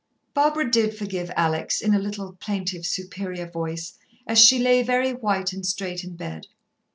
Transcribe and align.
Barbara 0.33 0.67
did 0.67 0.97
forgive 0.97 1.29
Alex, 1.35 1.79
in 1.79 1.93
a 1.93 1.99
little, 1.99 2.33
plaintive, 2.33 2.87
superior 2.87 3.47
voice, 3.47 3.99
as 4.25 4.39
she 4.39 4.57
lay 4.57 4.81
very 4.81 5.13
white 5.13 5.53
and 5.53 5.63
straight 5.63 6.03
in 6.03 6.15
bed. 6.15 6.47